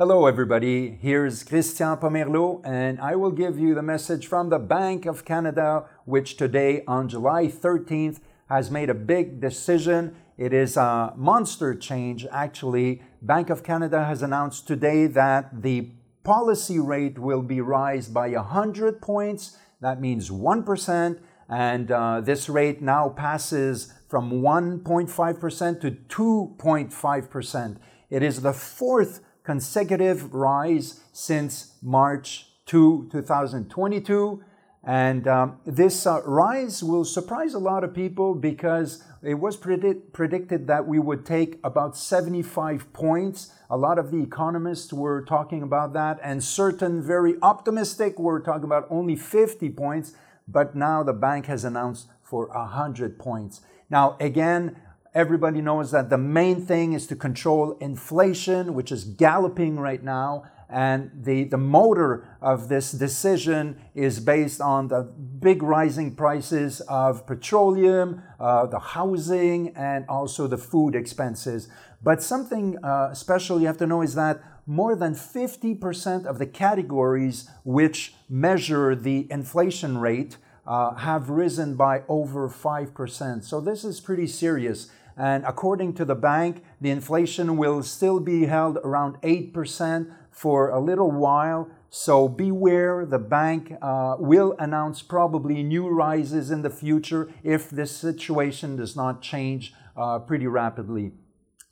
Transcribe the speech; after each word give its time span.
Hello, 0.00 0.24
everybody. 0.24 0.98
Here's 1.02 1.44
Christian 1.44 1.94
Pomerleau, 1.98 2.62
and 2.64 2.98
I 3.00 3.16
will 3.16 3.32
give 3.32 3.58
you 3.58 3.74
the 3.74 3.82
message 3.82 4.26
from 4.26 4.48
the 4.48 4.58
Bank 4.58 5.04
of 5.04 5.26
Canada, 5.26 5.84
which 6.06 6.38
today, 6.38 6.82
on 6.88 7.06
July 7.06 7.48
13th, 7.48 8.20
has 8.48 8.70
made 8.70 8.88
a 8.88 8.94
big 8.94 9.42
decision. 9.42 10.16
It 10.38 10.54
is 10.54 10.78
a 10.78 11.12
monster 11.18 11.74
change, 11.74 12.26
actually. 12.32 13.02
Bank 13.20 13.50
of 13.50 13.62
Canada 13.62 14.06
has 14.06 14.22
announced 14.22 14.66
today 14.66 15.06
that 15.06 15.60
the 15.60 15.90
policy 16.24 16.78
rate 16.78 17.18
will 17.18 17.42
be 17.42 17.60
raised 17.60 18.14
by 18.14 18.30
100 18.30 19.02
points. 19.02 19.58
That 19.82 20.00
means 20.00 20.30
1%. 20.30 21.18
And 21.50 21.90
uh, 21.90 22.22
this 22.22 22.48
rate 22.48 22.80
now 22.80 23.10
passes 23.10 23.92
from 24.08 24.40
1.5% 24.40 25.80
to 25.82 25.90
2.5%. 25.90 27.76
It 28.08 28.22
is 28.22 28.40
the 28.40 28.54
fourth 28.54 29.20
consecutive 29.50 30.32
rise 30.32 31.00
since 31.12 31.74
March 31.82 32.46
2, 32.66 33.08
2022. 33.10 34.44
And 34.84 35.26
um, 35.26 35.58
this 35.66 36.06
uh, 36.06 36.22
rise 36.24 36.84
will 36.84 37.04
surprise 37.04 37.52
a 37.54 37.58
lot 37.58 37.82
of 37.82 37.92
people 37.92 38.36
because 38.36 39.02
it 39.24 39.34
was 39.34 39.56
predict- 39.56 40.12
predicted 40.12 40.68
that 40.68 40.86
we 40.86 41.00
would 41.00 41.26
take 41.26 41.58
about 41.64 41.96
75 41.96 42.92
points. 42.92 43.52
A 43.68 43.76
lot 43.76 43.98
of 43.98 44.12
the 44.12 44.22
economists 44.22 44.92
were 44.92 45.20
talking 45.24 45.64
about 45.64 45.94
that, 45.94 46.20
and 46.22 46.44
certain 46.44 47.02
very 47.02 47.34
optimistic 47.42 48.20
were 48.20 48.38
talking 48.38 48.66
about 48.66 48.86
only 48.88 49.16
50 49.16 49.68
points. 49.70 50.12
But 50.46 50.76
now 50.76 51.02
the 51.02 51.12
bank 51.12 51.46
has 51.46 51.64
announced 51.64 52.06
for 52.22 52.46
100 52.50 53.18
points. 53.18 53.62
Now, 53.90 54.16
again, 54.20 54.76
Everybody 55.12 55.60
knows 55.60 55.90
that 55.90 56.08
the 56.08 56.18
main 56.18 56.64
thing 56.64 56.92
is 56.92 57.08
to 57.08 57.16
control 57.16 57.76
inflation, 57.80 58.74
which 58.74 58.92
is 58.92 59.02
galloping 59.02 59.76
right 59.80 60.02
now. 60.04 60.44
And 60.68 61.10
the, 61.12 61.42
the 61.44 61.58
motor 61.58 62.28
of 62.40 62.68
this 62.68 62.92
decision 62.92 63.80
is 63.92 64.20
based 64.20 64.60
on 64.60 64.86
the 64.86 65.02
big 65.02 65.64
rising 65.64 66.14
prices 66.14 66.80
of 66.82 67.26
petroleum, 67.26 68.22
uh, 68.38 68.66
the 68.66 68.78
housing, 68.78 69.74
and 69.74 70.04
also 70.08 70.46
the 70.46 70.56
food 70.56 70.94
expenses. 70.94 71.68
But 72.00 72.22
something 72.22 72.78
uh, 72.84 73.12
special 73.12 73.58
you 73.58 73.66
have 73.66 73.78
to 73.78 73.88
know 73.88 74.02
is 74.02 74.14
that 74.14 74.40
more 74.64 74.94
than 74.94 75.16
50% 75.16 76.24
of 76.24 76.38
the 76.38 76.46
categories 76.46 77.50
which 77.64 78.14
measure 78.28 78.94
the 78.94 79.26
inflation 79.28 79.98
rate 79.98 80.36
uh, 80.68 80.94
have 80.94 81.30
risen 81.30 81.74
by 81.74 82.02
over 82.06 82.48
5%. 82.48 83.42
So 83.42 83.60
this 83.60 83.82
is 83.84 84.00
pretty 84.00 84.28
serious. 84.28 84.88
And 85.20 85.44
according 85.44 85.92
to 85.96 86.06
the 86.06 86.14
bank, 86.14 86.64
the 86.80 86.88
inflation 86.88 87.58
will 87.58 87.82
still 87.82 88.20
be 88.20 88.46
held 88.46 88.78
around 88.78 89.20
8% 89.20 90.10
for 90.30 90.70
a 90.70 90.80
little 90.80 91.10
while. 91.10 91.68
So 91.90 92.26
beware, 92.26 93.04
the 93.04 93.18
bank 93.18 93.74
uh, 93.82 94.16
will 94.18 94.56
announce 94.58 95.02
probably 95.02 95.62
new 95.62 95.88
rises 95.90 96.50
in 96.50 96.62
the 96.62 96.70
future 96.70 97.30
if 97.42 97.68
this 97.68 97.94
situation 97.94 98.76
does 98.76 98.96
not 98.96 99.20
change 99.20 99.74
uh, 99.94 100.20
pretty 100.20 100.46
rapidly. 100.46 101.12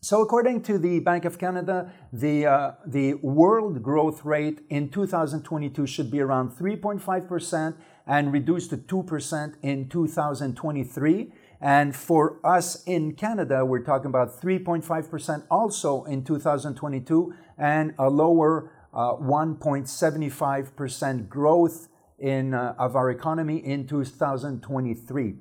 So, 0.00 0.20
according 0.22 0.62
to 0.62 0.78
the 0.78 1.00
Bank 1.00 1.24
of 1.24 1.38
Canada, 1.38 1.90
the, 2.12 2.46
uh, 2.46 2.72
the 2.86 3.14
world 3.14 3.82
growth 3.82 4.24
rate 4.24 4.60
in 4.68 4.90
2022 4.90 5.86
should 5.86 6.08
be 6.08 6.20
around 6.20 6.50
3.5% 6.50 7.74
and 8.06 8.32
reduced 8.32 8.70
to 8.70 8.76
2% 8.76 9.54
in 9.62 9.88
2023. 9.88 11.32
And 11.60 11.96
for 11.96 12.38
us 12.44 12.84
in 12.84 13.14
Canada, 13.14 13.64
we're 13.64 13.82
talking 13.82 14.06
about 14.06 14.40
3.5% 14.40 15.42
also 15.50 16.04
in 16.04 16.22
2022 16.24 17.34
and 17.56 17.94
a 17.98 18.08
lower 18.08 18.70
uh, 18.94 19.14
1.75% 19.14 21.28
growth 21.28 21.88
in, 22.18 22.54
uh, 22.54 22.74
of 22.78 22.96
our 22.96 23.10
economy 23.10 23.58
in 23.58 23.86
2023. 23.86 25.34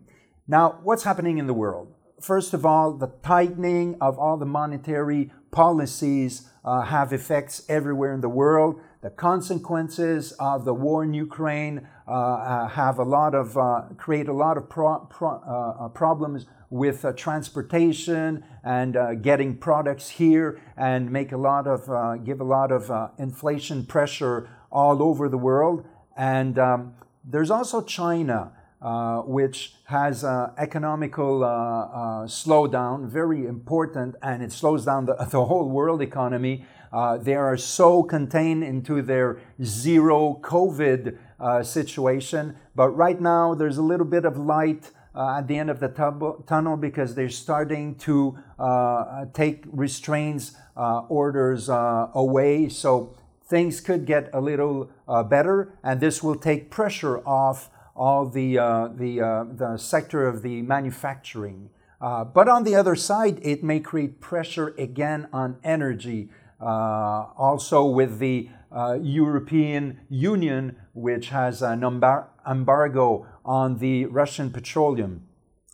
Now, 0.47 0.79
what's 0.83 1.03
happening 1.03 1.37
in 1.37 1.47
the 1.47 1.53
world? 1.53 1.93
First 2.19 2.53
of 2.53 2.65
all, 2.65 2.91
the 2.93 3.13
tightening 3.23 3.95
of 4.01 4.17
all 4.17 4.37
the 4.37 4.45
monetary 4.45 5.31
policies 5.51 6.49
uh, 6.65 6.81
have 6.81 7.13
effects 7.13 7.63
everywhere 7.69 8.13
in 8.13 8.21
the 8.21 8.29
world. 8.29 8.81
The 9.01 9.11
consequences 9.11 10.31
of 10.39 10.65
the 10.65 10.73
war 10.73 11.03
in 11.03 11.13
Ukraine 11.13 11.87
uh, 12.07 12.11
uh, 12.11 12.67
have 12.69 12.97
a 12.97 13.03
lot 13.03 13.35
of 13.35 13.55
uh, 13.55 13.81
create 13.95 14.27
a 14.27 14.33
lot 14.33 14.57
of 14.57 14.69
pro- 14.69 15.05
pro- 15.05 15.39
uh, 15.39 15.87
problems 15.89 16.47
with 16.69 17.05
transportation 17.15 18.43
and 18.63 19.21
getting 19.21 19.55
products 19.55 20.09
here, 20.09 20.59
and 20.75 21.09
make 21.11 21.31
a 21.31 21.37
lot 21.37 21.65
of 21.67 22.25
give 22.25 22.41
a 22.41 22.43
lot 22.43 22.71
of 22.71 23.11
inflation 23.17 23.85
pressure 23.85 24.49
all 24.71 25.01
over 25.01 25.29
the 25.29 25.37
world. 25.37 25.85
And 26.17 26.59
um, 26.59 26.95
there's 27.23 27.51
also 27.51 27.81
China. 27.81 28.51
Uh, 28.87 29.21
which 29.23 29.73
has 29.83 30.23
uh, 30.23 30.49
economical 30.57 31.43
uh, 31.43 32.25
slowdown, 32.25 33.05
very 33.05 33.45
important, 33.45 34.15
and 34.21 34.41
it 34.41 34.49
slows 34.49 34.85
down 34.85 35.05
the, 35.05 35.13
the 35.29 35.43
whole 35.43 35.67
world 35.67 36.01
economy. 36.01 36.65
Uh, 36.93 37.17
they 37.17 37.35
are 37.35 37.57
so 37.57 38.01
contained 38.01 38.63
into 38.63 39.01
their 39.01 39.41
zero 39.61 40.39
COVID 40.41 41.17
uh, 41.37 41.63
situation. 41.63 42.55
But 42.75 42.91
right 42.91 43.19
now, 43.19 43.53
there's 43.55 43.77
a 43.77 43.81
little 43.81 44.05
bit 44.05 44.23
of 44.23 44.37
light 44.37 44.91
uh, 45.13 45.39
at 45.39 45.49
the 45.49 45.57
end 45.57 45.69
of 45.69 45.81
the 45.81 45.89
tub- 45.89 46.47
tunnel 46.47 46.77
because 46.77 47.13
they're 47.13 47.27
starting 47.27 47.95
to 47.95 48.37
uh, 48.57 49.25
take 49.33 49.65
restraints 49.65 50.55
uh, 50.77 50.99
orders 51.09 51.69
uh, 51.69 52.07
away. 52.13 52.69
So 52.69 53.17
things 53.49 53.81
could 53.81 54.05
get 54.05 54.29
a 54.31 54.39
little 54.39 54.89
better, 55.29 55.73
and 55.83 55.99
this 55.99 56.23
will 56.23 56.35
take 56.37 56.71
pressure 56.71 57.17
off 57.27 57.69
all 57.97 58.29
the, 58.29 58.55
the, 58.55 59.47
the 59.57 59.77
sector 59.77 60.27
of 60.27 60.41
the 60.43 60.61
manufacturing. 60.61 61.69
but 61.99 62.47
on 62.47 62.63
the 62.63 62.75
other 62.75 62.95
side, 62.95 63.39
it 63.41 63.63
may 63.63 63.79
create 63.79 64.21
pressure 64.21 64.73
again 64.77 65.27
on 65.33 65.57
energy. 65.63 66.29
Uh, 66.59 67.27
also 67.37 67.85
with 67.85 68.17
the 68.17 68.49
uh, 68.71 68.97
European 68.99 69.99
Union, 70.09 70.75
which 70.93 71.29
has 71.29 71.61
an 71.61 71.83
embargo 71.83 73.27
on 73.45 73.77
the 73.77 74.05
Russian 74.07 74.49
petroleum. 74.49 75.21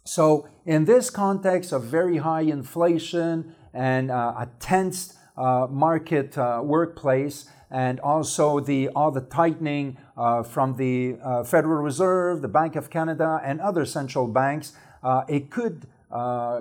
So, 0.04 0.48
in 0.66 0.84
this 0.84 1.10
context 1.10 1.72
of 1.72 1.86
very 1.86 2.18
high 2.18 2.42
inflation 2.42 3.56
and 3.74 4.12
uh, 4.12 4.34
a 4.38 4.50
tense 4.60 5.18
uh, 5.38 5.68
market 5.70 6.38
uh, 6.38 6.60
workplace, 6.62 7.46
and 7.74 8.00
also 8.00 8.62
the 8.62 8.88
all 8.90 9.12
the 9.12 9.22
tightening 9.22 9.98
uh, 10.16 10.44
from 10.44 10.78
the 10.78 11.18
Federal 11.46 11.84
Reserve, 11.84 12.42
the 12.42 12.48
Bank 12.48 12.78
of 12.78 12.90
Canada, 12.90 13.42
and 13.44 13.60
other 13.60 13.84
central 13.86 14.28
banks, 14.28 14.74
it 15.28 15.50
could 15.50 15.88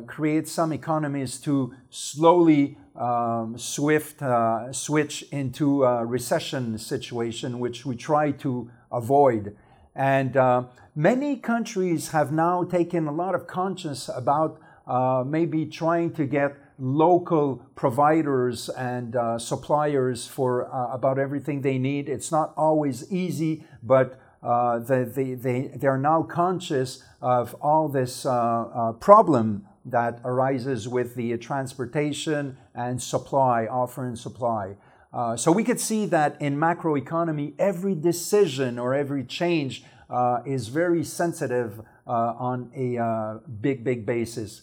create 0.07 0.49
some 0.49 0.73
economies 0.73 1.39
to 1.39 1.75
slowly 1.91 2.77
um, 2.97 3.57
swift 3.57 4.23
uh, 4.23 4.73
switch 4.73 5.23
into 5.31 5.85
a 5.85 6.05
recession 6.05 6.79
situation, 6.79 7.59
which 7.59 7.87
we 7.87 7.97
try 7.97 8.31
to 8.33 8.71
avoid. 8.91 9.57
And 9.95 10.37
uh, 10.37 10.65
many 10.95 11.37
countries 11.37 12.11
have 12.11 12.33
now 12.33 12.65
taken 12.65 13.07
a 13.07 13.13
lot 13.13 13.35
of 13.35 13.47
conscience 13.47 14.09
about 14.15 14.61
uh, 14.87 15.25
maybe 15.27 15.67
trying 15.67 16.13
to 16.13 16.27
get 16.27 16.57
local 16.79 17.65
providers 17.75 18.69
and 18.71 19.17
uh, 19.17 19.39
suppliers 19.39 20.27
for 20.27 20.73
uh, 20.73 20.93
about 20.93 21.19
everything 21.19 21.63
they 21.63 21.79
need. 21.79 22.09
It's 22.09 22.33
not 22.33 22.53
always 22.57 23.13
easy, 23.13 23.65
but 23.83 24.19
uh, 24.43 24.79
they, 24.79 25.05
they, 25.05 25.35
they, 25.35 25.71
they're 25.77 25.99
now 25.99 26.23
conscious 26.23 27.03
of 27.21 27.55
all 27.61 27.89
this 27.89 28.23
problem 28.23 29.67
that 29.85 30.21
arises 30.25 30.89
with 30.89 31.15
the 31.15 31.37
transportation 31.39 32.57
and 32.75 33.03
supply, 33.03 33.67
offer 33.67 34.07
and 34.07 34.19
supply. 34.19 34.77
Uh, 35.13 35.37
so 35.37 35.53
we 35.53 35.63
could 35.63 35.81
see 35.81 36.07
that 36.07 36.41
in 36.41 36.57
macroeconomy, 36.57 37.53
every 37.59 37.95
decision 37.95 38.79
or 38.79 38.95
every 38.95 39.25
change 39.25 39.85
uh, 40.09 40.41
is 40.47 40.69
very 40.69 41.05
sensitive 41.05 41.81
uh, 42.07 42.11
on 42.11 42.71
a 42.75 42.99
uh, 42.99 43.39
big, 43.61 43.85
big 43.85 44.07
basis. 44.07 44.63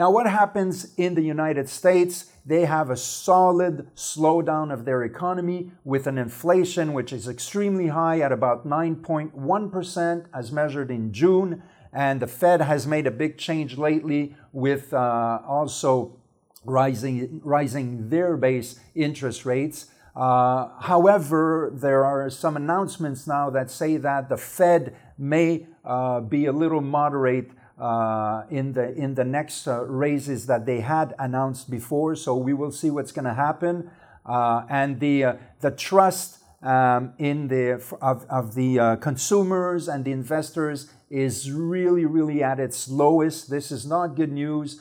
Now, 0.00 0.10
what 0.10 0.26
happens 0.26 0.94
in 0.96 1.14
the 1.14 1.20
United 1.20 1.68
States? 1.68 2.32
They 2.46 2.64
have 2.64 2.88
a 2.88 2.96
solid 2.96 3.94
slowdown 3.94 4.72
of 4.72 4.86
their 4.86 5.02
economy 5.02 5.72
with 5.84 6.06
an 6.06 6.16
inflation 6.16 6.94
which 6.94 7.12
is 7.12 7.28
extremely 7.28 7.88
high 7.88 8.20
at 8.20 8.32
about 8.32 8.66
9.1% 8.66 10.24
as 10.32 10.52
measured 10.52 10.90
in 10.90 11.12
June 11.12 11.62
and 11.92 12.18
the 12.18 12.26
Fed 12.26 12.62
has 12.62 12.86
made 12.86 13.06
a 13.06 13.10
big 13.10 13.36
change 13.36 13.76
lately 13.76 14.34
with 14.54 14.94
uh, 14.94 15.40
also 15.46 16.16
rising, 16.64 17.42
rising 17.44 18.08
their 18.08 18.38
base 18.38 18.80
interest 18.94 19.44
rates. 19.44 19.90
Uh, 20.16 20.68
however, 20.80 21.70
there 21.74 22.06
are 22.06 22.30
some 22.30 22.56
announcements 22.56 23.26
now 23.26 23.50
that 23.50 23.70
say 23.70 23.98
that 23.98 24.30
the 24.30 24.38
Fed 24.38 24.96
may 25.18 25.66
uh, 25.84 26.20
be 26.20 26.46
a 26.46 26.52
little 26.52 26.80
moderate 26.80 27.50
uh, 27.80 28.44
in 28.50 28.72
the 28.74 28.94
in 28.94 29.14
the 29.14 29.24
next 29.24 29.66
uh, 29.66 29.82
raises 29.84 30.46
that 30.46 30.66
they 30.66 30.80
had 30.80 31.14
announced 31.18 31.70
before. 31.70 32.14
So 32.14 32.36
we 32.36 32.52
will 32.52 32.72
see 32.72 32.90
what's 32.90 33.12
going 33.12 33.24
to 33.24 33.34
happen. 33.34 33.90
Uh, 34.26 34.64
and 34.68 35.00
the, 35.00 35.24
uh, 35.24 35.34
the 35.60 35.70
trust 35.70 36.38
um, 36.62 37.14
in 37.18 37.48
the, 37.48 37.82
of, 38.02 38.26
of 38.28 38.54
the 38.54 38.78
uh, 38.78 38.96
consumers 38.96 39.88
and 39.88 40.04
the 40.04 40.12
investors 40.12 40.92
is 41.08 41.50
really, 41.50 42.04
really 42.04 42.42
at 42.42 42.60
its 42.60 42.88
lowest. 42.88 43.50
This 43.50 43.72
is 43.72 43.86
not 43.86 44.14
good 44.14 44.30
news. 44.30 44.80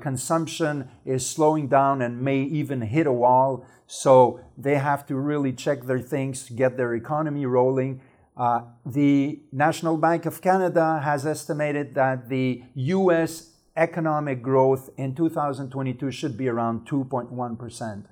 Consumption 0.00 0.88
is 1.04 1.24
slowing 1.24 1.68
down 1.68 2.02
and 2.02 2.20
may 2.20 2.40
even 2.40 2.80
hit 2.80 3.06
a 3.06 3.12
wall. 3.12 3.64
So 3.86 4.40
they 4.58 4.76
have 4.76 5.06
to 5.06 5.14
really 5.14 5.52
check 5.52 5.84
their 5.84 6.00
things 6.00 6.48
get 6.48 6.76
their 6.76 6.94
economy 6.94 7.46
rolling. 7.46 8.00
Uh, 8.40 8.62
the 8.86 9.38
National 9.52 9.98
Bank 9.98 10.24
of 10.24 10.40
Canada 10.40 10.98
has 11.04 11.26
estimated 11.26 11.94
that 11.94 12.30
the 12.30 12.62
US 12.74 13.50
economic 13.76 14.40
growth 14.40 14.88
in 14.96 15.14
2022 15.14 16.10
should 16.10 16.38
be 16.38 16.48
around 16.48 16.88
2.1%. 16.88 18.06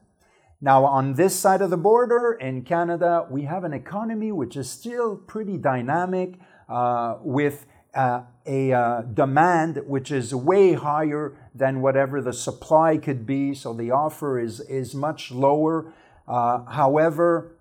Now, 0.61 0.85
on 0.85 1.15
this 1.15 1.35
side 1.35 1.63
of 1.63 1.71
the 1.71 1.79
border 1.79 2.33
in 2.33 2.63
Canada, 2.65 3.27
we 3.31 3.45
have 3.45 3.65
an 3.65 3.73
economy 3.73 4.31
which 4.31 4.55
is 4.55 4.69
still 4.69 5.17
pretty 5.17 5.57
dynamic 5.57 6.35
uh, 6.69 7.17
with 7.23 7.65
uh, 7.95 8.25
a 8.45 8.71
uh, 8.71 9.01
demand 9.01 9.81
which 9.87 10.11
is 10.13 10.35
way 10.35 10.75
higher 10.75 11.39
than 11.55 11.81
whatever 11.81 12.21
the 12.21 12.35
supply 12.35 12.99
could 12.99 13.25
be. 13.25 13.55
So 13.55 13.73
the 13.73 13.93
offer 13.93 14.39
is, 14.39 14.61
is 14.61 14.95
much 14.95 15.31
lower. 15.31 15.91
Uh, 16.27 16.67
however, 16.67 17.55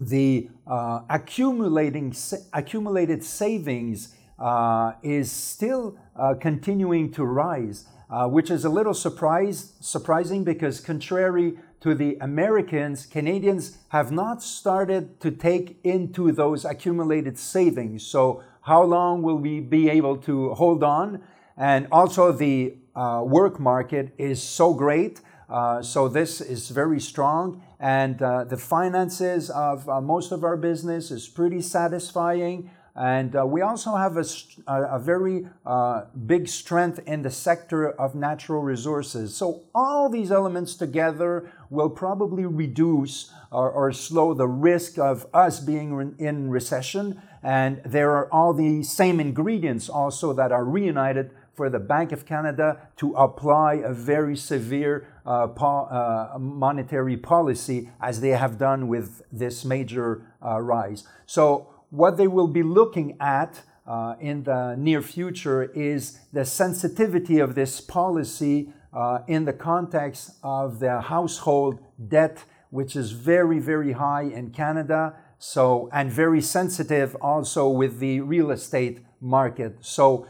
the 0.00 0.48
uh, 0.66 1.02
accumulating 1.10 2.14
accumulated 2.52 3.22
savings 3.22 4.14
uh, 4.38 4.92
is 5.02 5.30
still 5.30 5.98
uh, 6.16 6.34
continuing 6.40 7.12
to 7.12 7.24
rise, 7.24 7.84
uh, 8.08 8.26
which 8.26 8.50
is 8.50 8.64
a 8.64 8.70
little 8.70 8.94
surprise, 8.94 9.74
surprising 9.80 10.42
because 10.42 10.80
contrary 10.80 11.58
to 11.80 11.94
the 11.94 12.16
Americans, 12.20 13.06
Canadians 13.06 13.78
have 13.88 14.10
not 14.10 14.42
started 14.42 15.20
to 15.20 15.30
take 15.30 15.78
into 15.84 16.32
those 16.32 16.64
accumulated 16.64 17.38
savings. 17.38 18.06
So 18.06 18.42
how 18.62 18.82
long 18.82 19.22
will 19.22 19.38
we 19.38 19.60
be 19.60 19.88
able 19.88 20.16
to 20.18 20.54
hold 20.54 20.82
on? 20.82 21.22
And 21.56 21.86
also 21.92 22.32
the 22.32 22.76
uh, 22.94 23.22
work 23.24 23.60
market 23.60 24.12
is 24.18 24.42
so 24.42 24.74
great. 24.74 25.20
Uh, 25.50 25.82
so 25.82 26.06
this 26.06 26.40
is 26.40 26.68
very 26.68 27.00
strong 27.00 27.60
and 27.80 28.22
uh, 28.22 28.44
the 28.44 28.56
finances 28.56 29.50
of 29.50 29.88
uh, 29.88 30.00
most 30.00 30.30
of 30.30 30.44
our 30.44 30.56
business 30.56 31.10
is 31.10 31.26
pretty 31.28 31.60
satisfying. 31.60 32.70
And 32.94 33.34
uh, 33.34 33.46
we 33.46 33.62
also 33.62 33.96
have 33.96 34.16
a, 34.16 34.24
a 34.66 34.98
very 34.98 35.48
uh, 35.64 36.02
big 36.26 36.48
strength 36.48 37.00
in 37.06 37.22
the 37.22 37.30
sector 37.30 37.90
of 37.90 38.14
natural 38.14 38.62
resources. 38.62 39.34
So, 39.34 39.62
all 39.74 40.08
these 40.08 40.30
elements 40.32 40.74
together 40.74 41.50
will 41.70 41.88
probably 41.88 42.44
reduce 42.44 43.32
or, 43.50 43.70
or 43.70 43.92
slow 43.92 44.34
the 44.34 44.48
risk 44.48 44.98
of 44.98 45.26
us 45.32 45.60
being 45.60 46.14
in 46.18 46.50
recession. 46.50 47.22
And 47.42 47.80
there 47.84 48.10
are 48.10 48.30
all 48.32 48.52
the 48.52 48.82
same 48.82 49.20
ingredients 49.20 49.88
also 49.88 50.32
that 50.34 50.52
are 50.52 50.64
reunited 50.64 51.30
for 51.54 51.68
the 51.70 51.78
Bank 51.78 52.10
of 52.12 52.26
Canada 52.26 52.88
to 52.96 53.12
apply 53.14 53.74
a 53.74 53.92
very 53.92 54.36
severe 54.36 55.06
uh, 55.30 55.46
po- 55.46 55.84
uh, 55.84 56.36
monetary 56.40 57.16
policy 57.16 57.88
as 58.00 58.20
they 58.20 58.30
have 58.30 58.58
done 58.58 58.88
with 58.88 59.22
this 59.30 59.64
major 59.64 60.22
uh, 60.44 60.60
rise. 60.60 61.04
So, 61.24 61.68
what 61.90 62.16
they 62.16 62.26
will 62.26 62.48
be 62.48 62.64
looking 62.64 63.16
at 63.20 63.62
uh, 63.86 64.14
in 64.20 64.42
the 64.42 64.74
near 64.76 65.02
future 65.02 65.62
is 65.74 66.18
the 66.32 66.44
sensitivity 66.44 67.38
of 67.38 67.54
this 67.54 67.80
policy 67.80 68.72
uh, 68.92 69.20
in 69.28 69.44
the 69.44 69.52
context 69.52 70.32
of 70.42 70.80
the 70.80 71.00
household 71.00 71.78
debt, 72.08 72.44
which 72.70 72.96
is 72.96 73.12
very, 73.12 73.60
very 73.60 73.92
high 73.92 74.22
in 74.22 74.50
Canada. 74.50 75.14
So, 75.38 75.88
and 75.92 76.10
very 76.10 76.40
sensitive 76.40 77.14
also 77.20 77.68
with 77.68 78.00
the 78.00 78.20
real 78.20 78.50
estate 78.50 78.98
market. 79.20 79.76
So, 79.80 80.26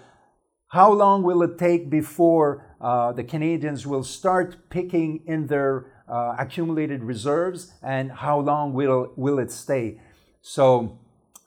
how 0.71 0.93
long 0.93 1.23
will 1.25 1.43
it 1.43 1.59
take 1.59 1.91
before 1.91 2.65
uh, 2.81 3.13
the 3.13 3.25
Canadians 3.25 3.87
will 3.87 4.05
start 4.05 4.71
picking 4.71 5.23
in 5.27 5.49
their 5.49 5.87
uh, 6.09 6.37
accumulated 6.39 7.03
reserves, 7.03 7.73
and 7.83 8.11
how 8.11 8.39
long 8.39 8.73
will 8.73 9.13
will 9.17 9.39
it 9.41 9.51
stay? 9.51 10.01
So, 10.43 10.99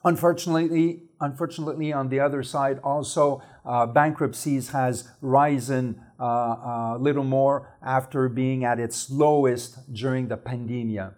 unfortunately, 0.04 1.04
unfortunately, 1.20 1.90
on 1.92 2.10
the 2.10 2.20
other 2.20 2.42
side, 2.42 2.78
also 2.84 3.42
uh, 3.64 3.86
bankruptcies 3.86 4.70
has 4.70 5.08
risen 5.22 6.00
uh, 6.20 6.24
a 6.24 6.98
little 7.00 7.24
more 7.24 7.76
after 7.82 8.28
being 8.28 8.62
at 8.64 8.78
its 8.78 9.10
lowest 9.10 9.90
during 9.92 10.28
the 10.28 10.36
pandemic. 10.36 11.14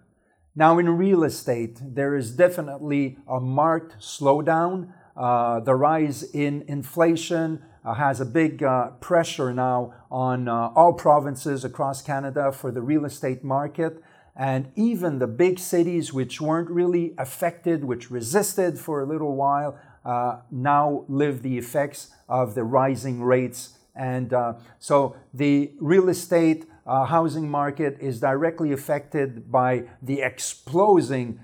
Now, 0.55 0.79
in 0.79 0.89
real 0.97 1.25
estate, 1.25 1.81
there 1.83 2.15
is 2.15 2.31
definitely 2.31 3.19
a 3.29 3.41
marked 3.41 3.99
slowdown. 3.99 4.93
Uh, 5.17 5.61
the 5.61 5.75
rise 5.75 6.23
in 6.23 6.63
inflation 6.69 7.63
uh, 7.63 7.76
has 7.95 8.21
a 8.21 8.25
big 8.25 8.63
uh, 8.63 8.91
pressure 9.01 9.53
now 9.53 9.95
on 10.11 10.49
uh, 10.49 10.73
all 10.75 10.93
provinces 10.93 11.65
across 11.65 12.03
Canada 12.03 12.53
for 12.53 12.71
the 12.71 12.83
real 12.83 13.05
estate 13.05 13.45
market. 13.45 14.03
And 14.35 14.71
even 14.75 15.19
the 15.19 15.27
big 15.27 15.59
cities, 15.59 16.13
which 16.13 16.41
weren't 16.41 16.69
really 16.69 17.15
affected, 17.17 17.85
which 17.85 18.11
resisted 18.11 18.79
for 18.79 19.01
a 19.01 19.07
little 19.07 19.35
while, 19.35 19.79
uh, 20.05 20.41
now 20.51 21.05
live 21.09 21.43
the 21.43 21.57
effects 21.57 22.11
of 22.29 22.55
the 22.55 22.65
rising 22.65 23.23
rates. 23.23 23.79
And 23.95 24.33
uh, 24.33 24.55
so 24.79 25.17
the 25.33 25.73
real 25.81 26.09
estate 26.09 26.67
uh, 26.87 27.07
housing 27.07 27.49
market 27.49 27.97
is 28.01 28.21
directly 28.21 28.73
affected 28.73 29.51
by 29.51 29.85
the 30.03 30.21
exploding 30.21 31.41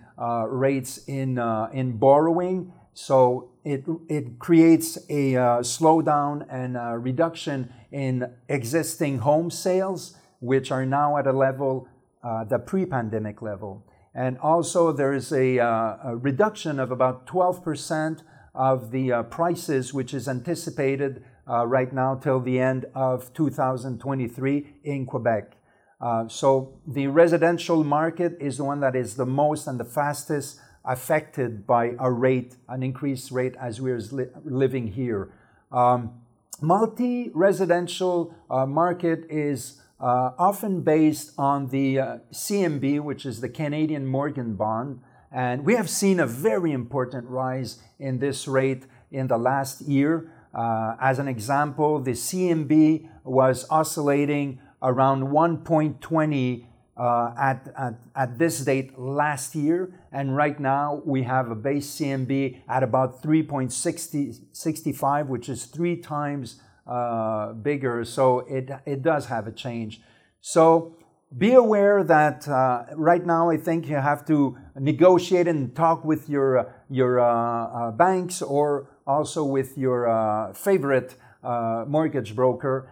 rates 0.49 0.99
in, 1.09 1.39
in 1.73 1.97
borrowing. 1.97 2.73
So 2.95 3.51
it, 3.65 3.85
it 4.09 4.39
creates 4.39 4.99
a 5.09 5.37
uh, 5.37 5.41
slowdown 5.61 6.47
and 6.51 6.77
a 6.77 6.99
reduction 6.99 7.73
in 7.91 8.33
existing 8.49 9.19
home 9.19 9.51
sales, 9.51 10.17
which 10.41 10.71
are 10.71 10.85
now 10.85 11.17
at 11.17 11.27
a 11.27 11.33
level, 11.33 11.89
uh, 12.23 12.45
the 12.45 12.59
pre 12.59 12.85
pandemic 12.85 13.41
level. 13.41 13.87
And 14.15 14.37
also, 14.39 14.93
there 14.93 15.15
is 15.15 15.33
a, 15.33 15.59
uh, 15.59 15.97
a, 16.05 16.17
reduction 16.17 16.79
of 16.79 16.91
about 16.91 17.27
12% 17.27 18.23
of 18.55 18.91
the 18.91 19.11
uh, 19.11 19.23
prices, 19.23 19.95
which 19.95 20.13
is 20.13 20.29
anticipated 20.29 21.25
uh, 21.49 21.67
right 21.67 21.91
now 21.93 22.17
till 22.17 22.39
the 22.39 22.61
end 22.61 22.85
of 22.95 23.33
2023 23.33 24.81
in 24.85 25.07
Quebec. 25.07 25.57
Uh, 25.99 26.29
so, 26.29 26.79
the 26.87 27.07
residential 27.07 27.83
market 27.85 28.37
is 28.39 28.59
the 28.59 28.65
one 28.65 28.81
that 28.81 28.95
is 28.95 29.15
the 29.15 29.25
most 29.25 29.67
and 29.67 29.81
the 29.81 29.85
fastest 29.85 30.61
affected 30.85 31.67
by 31.67 31.95
a 31.99 32.11
rate, 32.11 32.57
an 32.69 32.83
increased 32.83 33.31
rate 33.31 33.55
as 33.61 33.81
we're 33.81 33.99
li- 33.99 34.27
living 34.45 34.89
here. 34.89 35.31
Um, 35.71 36.21
multi-residential 36.61 38.35
uh, 38.51 38.67
market 38.67 39.25
is 39.31 39.81
uh, 40.01 40.33
often 40.39 40.81
based 40.81 41.33
on 41.39 41.69
the 41.69 41.99
uh, 41.99 42.19
CMB, 42.33 43.01
which 43.01 43.25
is 43.25 43.41
the 43.41 43.49
Canadian 43.49 44.07
Mortgage 44.07 44.57
Bond, 44.57 45.01
and 45.31 45.65
we 45.65 45.75
have 45.77 45.89
seen 45.89 46.21
a 46.21 46.27
very 46.27 46.73
important 46.73 47.29
rise 47.29 47.79
in 47.99 48.19
this 48.19 48.49
rate 48.49 48.85
in 49.11 49.29
the 49.29 49.39
last 49.39 49.83
year. 49.83 50.31
Uh, 50.53 50.97
as 51.01 51.19
an 51.19 51.29
example, 51.29 52.01
the 52.01 52.11
CMB 52.11 53.09
was 53.25 53.65
oscillating 53.71 54.61
around 54.83 55.29
1.20 55.29 56.67
uh, 57.03 57.35
at, 57.37 57.69
at, 57.77 57.95
at 58.15 58.39
this 58.39 58.61
date 58.61 58.97
last 58.97 59.57
year. 59.57 59.93
And 60.13 60.37
right 60.37 60.61
now 60.61 61.03
we 61.05 61.25
have 61.25 61.51
a 61.51 61.57
base 61.57 61.97
CMB 61.97 62.61
at 62.69 62.85
about 62.85 63.25
3.65, 63.25 65.27
which 65.27 65.49
is 65.49 65.65
three 65.65 65.97
times 65.97 66.61
uh, 66.87 67.55
bigger. 67.55 68.05
So 68.05 68.41
it, 68.41 68.71
it 68.87 69.03
does 69.03 69.27
have 69.27 69.49
a 69.49 69.51
change. 69.51 70.01
So 70.41 70.97
be 71.37 71.55
aware 71.55 72.05
that 72.05 72.47
uh, 72.47 72.85
right 72.95 73.27
now 73.27 73.51
I 73.51 73.57
think 73.57 73.89
you 73.89 73.97
have 73.97 74.25
to 74.27 74.57
negotiate 74.79 75.49
and 75.49 75.75
talk 75.75 76.05
with 76.05 76.29
your, 76.29 76.73
your 76.89 77.93
banks 77.97 78.43
or 78.43 78.87
also 79.09 79.43
with 79.43 79.77
your 79.77 80.53
favorite 80.55 81.17
mortgage 81.43 82.37
broker 82.37 82.89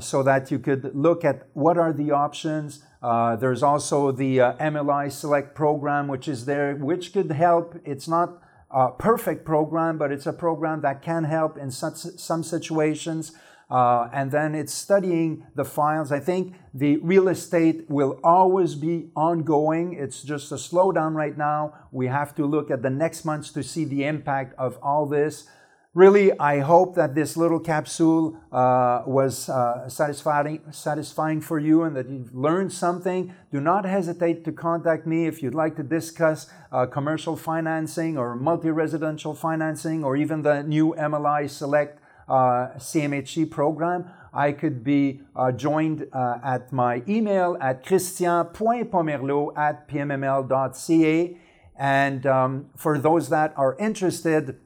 so 0.00 0.22
that 0.22 0.50
you 0.50 0.58
could 0.58 0.94
look 0.94 1.24
at 1.24 1.48
what 1.54 1.78
are 1.78 1.92
the 1.92 2.10
options 2.10 2.82
uh, 3.02 3.34
there's 3.34 3.62
also 3.62 4.12
the 4.12 4.40
uh, 4.40 4.52
MLI 4.54 5.10
Select 5.10 5.54
program, 5.54 6.06
which 6.06 6.28
is 6.28 6.44
there, 6.44 6.76
which 6.76 7.12
could 7.12 7.32
help. 7.32 7.74
It's 7.84 8.06
not 8.06 8.40
a 8.70 8.90
perfect 8.90 9.44
program, 9.44 9.98
but 9.98 10.12
it's 10.12 10.26
a 10.26 10.32
program 10.32 10.82
that 10.82 11.02
can 11.02 11.24
help 11.24 11.58
in 11.58 11.70
such, 11.72 11.96
some 11.96 12.44
situations. 12.44 13.32
Uh, 13.68 14.08
and 14.12 14.30
then 14.30 14.54
it's 14.54 14.72
studying 14.72 15.46
the 15.54 15.64
files. 15.64 16.12
I 16.12 16.20
think 16.20 16.54
the 16.74 16.98
real 16.98 17.26
estate 17.26 17.90
will 17.90 18.20
always 18.22 18.74
be 18.74 19.08
ongoing. 19.16 19.94
It's 19.94 20.22
just 20.22 20.52
a 20.52 20.56
slowdown 20.56 21.14
right 21.14 21.36
now. 21.36 21.74
We 21.90 22.06
have 22.06 22.34
to 22.36 22.46
look 22.46 22.70
at 22.70 22.82
the 22.82 22.90
next 22.90 23.24
months 23.24 23.50
to 23.52 23.62
see 23.62 23.84
the 23.84 24.04
impact 24.04 24.54
of 24.58 24.78
all 24.82 25.06
this. 25.06 25.48
Really, 25.94 26.32
I 26.38 26.60
hope 26.60 26.94
that 26.94 27.14
this 27.14 27.36
little 27.36 27.60
capsule 27.60 28.38
uh, 28.50 29.02
was 29.06 29.50
uh, 29.50 29.90
satisfying, 29.90 30.62
satisfying 30.70 31.42
for 31.42 31.58
you 31.58 31.82
and 31.82 31.94
that 31.94 32.08
you've 32.08 32.34
learned 32.34 32.72
something. 32.72 33.34
Do 33.50 33.60
not 33.60 33.84
hesitate 33.84 34.42
to 34.46 34.52
contact 34.52 35.06
me 35.06 35.26
if 35.26 35.42
you'd 35.42 35.54
like 35.54 35.76
to 35.76 35.82
discuss 35.82 36.50
uh, 36.72 36.86
commercial 36.86 37.36
financing 37.36 38.16
or 38.16 38.34
multi-residential 38.36 39.34
financing 39.34 40.02
or 40.02 40.16
even 40.16 40.40
the 40.40 40.62
new 40.62 40.94
MLI 40.98 41.50
Select 41.50 42.00
uh, 42.26 42.68
CMHC 42.78 43.50
program. 43.50 44.06
I 44.32 44.52
could 44.52 44.82
be 44.82 45.20
uh, 45.36 45.52
joined 45.52 46.06
uh, 46.14 46.38
at 46.42 46.72
my 46.72 47.02
email 47.06 47.58
at 47.60 47.84
christian.pomerleau 47.84 49.54
at 49.58 49.86
pmml.ca. 49.90 51.36
And 51.76 52.26
um, 52.26 52.70
for 52.76 52.96
those 52.96 53.28
that 53.28 53.52
are 53.58 53.76
interested, 53.78 54.56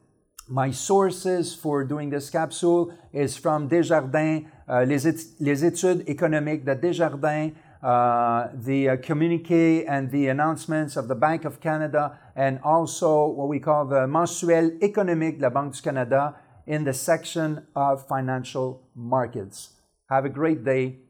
my 0.49 0.71
sources 0.71 1.55
for 1.55 1.85
doing 1.85 2.11
this 2.11 2.31
capsule 2.31 2.93
is 3.13 3.37
from 3.37 3.69
Desjardins, 3.69 4.47
uh, 4.69 4.85
les, 4.87 5.05
les, 5.41 5.65
études 5.65 6.05
économiques 6.09 6.65
de 6.65 6.75
Desjardins, 6.75 7.53
uh, 7.83 8.49
the 8.55 8.91
uh, 8.91 8.97
communique 8.97 9.85
and 9.89 10.11
the 10.11 10.29
announcements 10.29 10.97
of 10.97 11.09
the 11.09 11.15
Bank 11.15 11.45
of 11.45 11.61
Canada, 11.61 12.19
and 12.37 12.61
also 12.63 13.27
what 13.27 13.49
we 13.49 13.59
call 13.59 13.87
the 13.87 14.07
mensuel 14.07 14.79
économique 14.83 15.39
de 15.39 15.43
la 15.43 15.51
Banque 15.51 15.75
du 15.75 15.83
Canada 15.83 16.37
in 16.67 16.85
the 16.85 16.95
section 16.95 17.67
of 17.75 18.07
financial 18.07 18.83
markets. 18.95 19.71
Have 20.09 20.25
a 20.25 20.29
great 20.29 20.65
day. 20.65 20.99